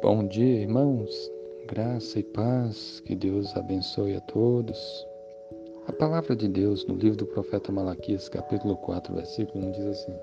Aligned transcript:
Bom 0.00 0.28
dia, 0.28 0.60
irmãos. 0.60 1.28
Graça 1.66 2.20
e 2.20 2.22
paz, 2.22 3.00
que 3.00 3.16
Deus 3.16 3.56
abençoe 3.56 4.14
a 4.14 4.20
todos. 4.20 5.04
A 5.88 5.92
palavra 5.92 6.36
de 6.36 6.46
Deus 6.46 6.86
no 6.86 6.94
livro 6.94 7.18
do 7.18 7.26
profeta 7.26 7.72
Malaquias, 7.72 8.28
capítulo 8.28 8.76
4, 8.76 9.12
versículo 9.12 9.66
1 9.66 9.72
diz 9.72 9.86
assim: 9.86 10.14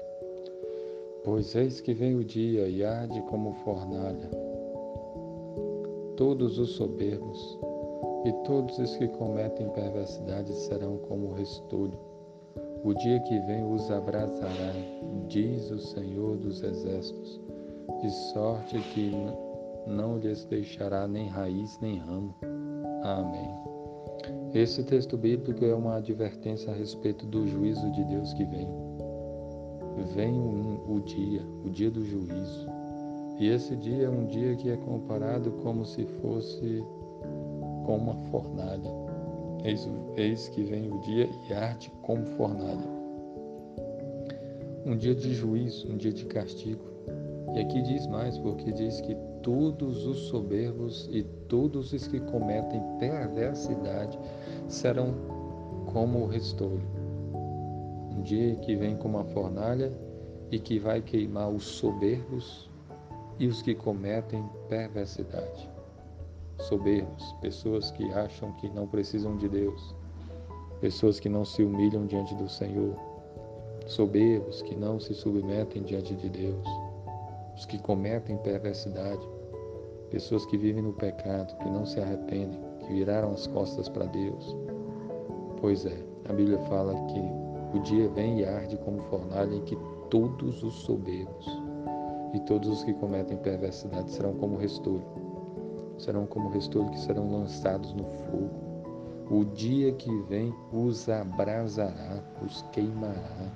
Pois 1.25 1.53
eis 1.55 1.81
que 1.81 1.93
vem 1.93 2.15
o 2.15 2.23
dia 2.23 2.69
e 2.69 2.85
arde 2.85 3.21
como 3.23 3.51
fornalha. 3.65 4.29
Todos 6.15 6.57
os 6.57 6.69
soberbos 6.71 7.59
e 8.23 8.31
todos 8.45 8.79
os 8.79 8.95
que 8.95 9.09
cometem 9.09 9.67
perversidade 9.71 10.53
serão 10.53 10.99
como 10.99 11.33
restolho. 11.33 11.99
O 12.81 12.93
dia 12.93 13.19
que 13.19 13.39
vem 13.41 13.65
os 13.65 13.91
abrasará, 13.91 14.73
diz 15.27 15.69
o 15.69 15.79
Senhor 15.79 16.37
dos 16.37 16.63
Exércitos, 16.63 17.41
de 18.01 18.09
sorte 18.31 18.79
que 18.93 19.11
não 19.87 20.17
lhes 20.17 20.45
deixará 20.45 21.07
nem 21.07 21.27
raiz 21.27 21.79
nem 21.79 21.97
ramo. 21.97 22.35
Amém. 23.03 23.49
Esse 24.53 24.83
texto 24.83 25.17
bíblico 25.17 25.65
é 25.65 25.75
uma 25.75 25.97
advertência 25.97 26.71
a 26.71 26.75
respeito 26.75 27.25
do 27.25 27.45
juízo 27.47 27.91
de 27.91 28.03
Deus 28.05 28.33
que 28.33 28.45
vem. 28.45 28.67
Vem 30.13 30.39
o, 30.39 31.01
dia, 31.01 31.41
o 31.63 31.69
dia 31.69 31.91
do 31.91 32.03
juízo. 32.03 32.67
E 33.37 33.49
esse 33.49 33.75
dia 33.75 34.05
é 34.05 34.09
um 34.09 34.25
dia 34.25 34.55
que 34.55 34.69
é 34.69 34.77
comparado 34.77 35.51
como 35.63 35.85
se 35.85 36.05
fosse 36.05 36.83
com 37.85 37.97
uma 37.97 38.15
fornalha. 38.29 38.89
Eis, 39.63 39.87
eis 40.15 40.47
que 40.49 40.63
vem 40.63 40.91
o 40.91 40.99
dia 41.01 41.29
e 41.49 41.53
arde 41.53 41.91
como 42.01 42.25
fornalha. 42.25 42.95
Um 44.85 44.95
dia 44.95 45.15
de 45.15 45.33
juízo, 45.33 45.91
um 45.91 45.97
dia 45.97 46.13
de 46.13 46.25
castigo. 46.25 46.94
E 47.55 47.61
aqui 47.61 47.81
diz 47.81 48.05
mais, 48.07 48.37
porque 48.37 48.69
diz 48.73 48.99
que 48.99 49.15
todos 49.41 50.05
os 50.05 50.27
soberbos 50.27 51.07
e 51.09 51.23
todos 51.47 51.93
os 51.93 52.05
que 52.05 52.19
cometem 52.19 52.81
perversidade 52.99 54.19
serão 54.67 55.13
como 55.85 56.23
o 56.23 56.27
restolho. 56.27 56.85
Um 58.11 58.21
dia 58.23 58.57
que 58.57 58.75
vem 58.75 58.97
como 58.97 59.17
uma 59.17 59.23
fornalha 59.23 59.89
e 60.51 60.59
que 60.59 60.77
vai 60.79 61.01
queimar 61.01 61.49
os 61.49 61.63
soberbos 61.63 62.69
e 63.39 63.47
os 63.47 63.61
que 63.61 63.73
cometem 63.73 64.43
perversidade. 64.67 65.69
Soberbos, 66.59 67.33
pessoas 67.39 67.89
que 67.91 68.03
acham 68.11 68.51
que 68.53 68.69
não 68.69 68.85
precisam 68.85 69.37
de 69.37 69.47
Deus, 69.47 69.95
pessoas 70.81 71.21
que 71.21 71.29
não 71.29 71.45
se 71.45 71.63
humilham 71.63 72.05
diante 72.05 72.35
do 72.35 72.49
Senhor, 72.49 72.95
soberbos 73.85 74.61
que 74.61 74.75
não 74.75 74.99
se 74.99 75.13
submetem 75.13 75.83
diante 75.83 76.13
de 76.15 76.29
Deus, 76.29 76.84
os 77.55 77.65
que 77.65 77.79
cometem 77.79 78.37
perversidade, 78.37 79.25
pessoas 80.09 80.45
que 80.45 80.57
vivem 80.57 80.83
no 80.83 80.93
pecado, 80.93 81.55
que 81.57 81.69
não 81.69 81.85
se 81.85 81.99
arrependem, 81.99 82.59
que 82.79 82.93
viraram 82.93 83.31
as 83.31 83.47
costas 83.47 83.89
para 83.89 84.05
Deus. 84.05 84.55
Pois 85.61 85.85
é, 85.85 85.97
a 86.29 86.33
Bíblia 86.33 86.59
fala 86.69 86.93
que 87.07 87.77
o 87.77 87.81
dia 87.81 88.07
vem 88.09 88.39
e 88.39 88.45
arde 88.45 88.77
como 88.77 89.01
fornalha 89.03 89.55
em 89.55 89.61
que 89.61 89.77
todos 90.09 90.63
os 90.63 90.73
soberbos 90.81 91.45
e 92.33 92.39
todos 92.41 92.69
os 92.69 92.83
que 92.83 92.93
cometem 92.93 93.37
perversidade 93.37 94.11
serão 94.11 94.33
como 94.35 94.57
restolho. 94.57 95.05
Serão 95.97 96.25
como 96.25 96.49
restolho 96.49 96.89
que 96.91 96.99
serão 96.99 97.31
lançados 97.31 97.93
no 97.93 98.03
fogo. 98.03 98.65
O 99.29 99.45
dia 99.45 99.91
que 99.93 100.11
vem 100.23 100.53
os 100.71 101.09
abrasará, 101.09 102.21
os 102.45 102.61
queimará, 102.73 103.51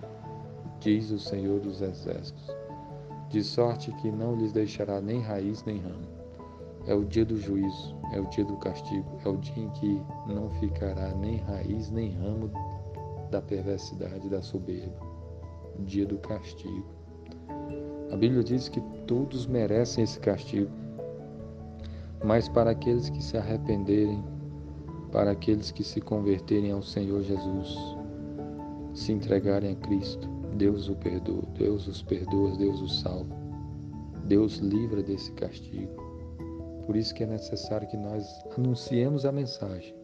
diz 0.79 1.11
o 1.11 1.19
Senhor 1.19 1.59
dos 1.59 1.81
Exércitos, 1.81 2.58
de 3.29 3.43
sorte 3.43 3.91
que 3.93 4.11
não 4.11 4.35
lhes 4.35 4.51
deixará 4.51 4.99
nem 4.99 5.21
raiz 5.21 5.63
nem 5.63 5.77
ramo. 5.77 6.07
É 6.87 6.93
o 6.93 7.05
dia 7.05 7.23
do 7.23 7.37
juízo, 7.37 7.95
é 8.11 8.19
o 8.19 8.25
dia 8.29 8.43
do 8.43 8.57
castigo, 8.57 9.05
é 9.23 9.29
o 9.29 9.37
dia 9.37 9.63
em 9.63 9.69
que 9.69 10.01
não 10.27 10.49
ficará 10.59 11.13
nem 11.15 11.37
raiz 11.37 11.91
nem 11.91 12.11
ramo 12.11 12.49
da 13.29 13.41
perversidade 13.41 14.27
da 14.27 14.41
soberba. 14.41 14.97
Dia 15.85 16.05
do 16.05 16.17
castigo. 16.17 16.87
A 18.11 18.17
Bíblia 18.17 18.43
diz 18.43 18.67
que 18.67 18.81
todos 19.05 19.45
merecem 19.45 20.03
esse 20.03 20.19
castigo, 20.19 20.71
mas 22.23 22.49
para 22.49 22.71
aqueles 22.71 23.09
que 23.09 23.23
se 23.23 23.37
arrependerem, 23.37 24.23
para 25.11 25.31
aqueles 25.31 25.69
que 25.69 25.83
se 25.83 26.01
converterem 26.01 26.71
ao 26.71 26.81
Senhor 26.81 27.21
Jesus, 27.21 27.77
se 28.93 29.11
entregarem 29.11 29.73
a 29.73 29.75
Cristo, 29.75 30.38
Deus 30.55 30.89
o 30.89 30.95
perdoa, 30.95 31.43
Deus 31.57 31.87
os 31.87 32.01
perdoa, 32.01 32.55
Deus 32.57 32.81
os 32.81 32.99
salva. 33.01 33.35
Deus 34.25 34.57
livra 34.57 35.01
desse 35.01 35.31
castigo. 35.33 36.03
Por 36.85 36.95
isso 36.95 37.13
que 37.13 37.23
é 37.23 37.27
necessário 37.27 37.87
que 37.87 37.97
nós 37.97 38.25
anunciemos 38.57 39.25
a 39.25 39.31
mensagem, 39.31 39.95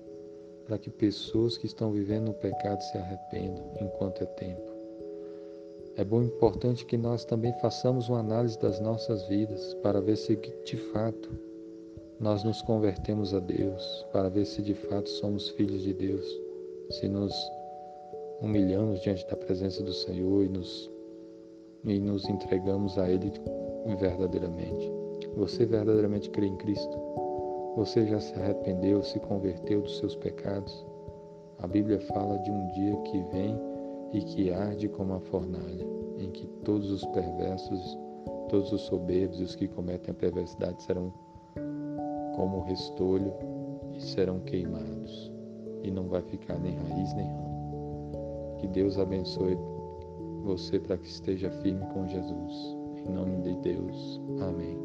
para 0.66 0.78
que 0.78 0.90
pessoas 0.90 1.58
que 1.58 1.66
estão 1.66 1.92
vivendo 1.92 2.26
no 2.26 2.34
pecado 2.34 2.82
se 2.82 2.98
arrependam 2.98 3.72
enquanto 3.82 4.22
é 4.22 4.26
tempo. 4.26 4.76
É 5.98 6.04
bom 6.04 6.22
importante 6.22 6.86
que 6.86 6.98
nós 6.98 7.24
também 7.24 7.54
façamos 7.62 8.10
uma 8.10 8.20
análise 8.20 8.60
das 8.60 8.80
nossas 8.80 9.28
vidas 9.28 9.74
para 9.76 10.02
ver 10.02 10.18
se 10.18 10.36
de 10.36 10.78
fato 10.92 11.30
nós 12.20 12.44
nos 12.44 12.62
convertemos 12.62 13.34
a 13.34 13.40
Deus, 13.40 14.06
para 14.12 14.30
ver 14.30 14.46
se 14.46 14.62
de 14.62 14.74
fato 14.74 15.10
somos 15.10 15.50
filhos 15.50 15.84
de 15.84 15.94
Deus, 15.94 16.26
se 16.90 17.08
nos 17.08 17.34
humilhamos 18.42 19.02
diante 19.02 19.26
da 19.28 19.36
presença 19.36 19.84
do 19.84 19.94
Senhor 19.94 20.44
e 20.44 20.50
nos, 20.50 20.92
e 21.84 22.00
nos 22.00 22.28
entregamos 22.28 22.98
a 22.98 23.10
Ele 23.10 23.32
verdadeiramente. 23.98 24.92
Você 25.36 25.66
verdadeiramente 25.66 26.30
crê 26.30 26.48
em 26.48 26.58
Cristo? 26.58 26.98
Você 27.76 28.06
já 28.06 28.20
se 28.20 28.34
arrependeu, 28.36 29.04
se 29.04 29.20
converteu 29.20 29.82
dos 29.82 29.98
seus 29.98 30.16
pecados? 30.16 30.86
A 31.60 31.68
Bíblia 31.68 32.00
fala 32.00 32.38
de 32.40 32.52
um 32.52 32.68
dia 32.68 32.96
que 33.04 33.22
vem 33.32 33.60
e 34.14 34.22
que 34.22 34.52
arde 34.52 34.88
como 34.88 35.14
a 35.14 35.20
fornalha, 35.20 35.86
em 36.18 36.32
que 36.32 36.48
todos 36.64 36.90
os 36.92 37.06
perversos, 37.08 37.98
todos 38.50 38.72
os 38.72 38.82
soberbos 38.82 39.40
e 39.40 39.44
os 39.44 39.56
que 39.56 39.68
cometem 39.68 40.12
a 40.12 40.14
perversidade 40.14 40.82
serão 40.84 41.14
como 42.36 42.62
restolho 42.62 43.34
e 43.94 44.02
serão 44.02 44.40
queimados, 44.42 45.32
e 45.84 45.92
não 45.92 46.08
vai 46.08 46.22
ficar 46.22 46.60
nem 46.60 46.76
raiz 46.76 47.14
nem 47.14 47.28
ramo. 47.28 47.55
Que 48.58 48.68
Deus 48.68 48.98
abençoe 48.98 49.58
você 50.44 50.80
para 50.80 50.98
que 50.98 51.08
esteja 51.08 51.50
firme 51.62 51.86
com 51.94 52.08
Jesus. 52.08 52.78
Em 52.98 53.12
nome 53.12 53.42
de 53.42 53.56
Deus. 53.58 54.22
Amém. 54.40 54.78